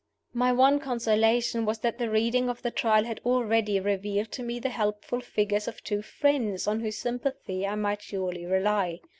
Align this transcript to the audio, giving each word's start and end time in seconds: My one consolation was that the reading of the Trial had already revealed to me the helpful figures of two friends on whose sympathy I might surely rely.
My 0.33 0.51
one 0.51 0.79
consolation 0.79 1.63
was 1.63 1.77
that 1.81 1.99
the 1.99 2.09
reading 2.09 2.49
of 2.49 2.63
the 2.63 2.71
Trial 2.71 3.03
had 3.03 3.21
already 3.23 3.79
revealed 3.79 4.31
to 4.31 4.41
me 4.41 4.57
the 4.57 4.69
helpful 4.71 5.19
figures 5.21 5.67
of 5.67 5.83
two 5.83 6.01
friends 6.01 6.65
on 6.65 6.79
whose 6.79 6.97
sympathy 6.97 7.67
I 7.67 7.75
might 7.75 8.01
surely 8.01 8.47
rely. 8.47 9.01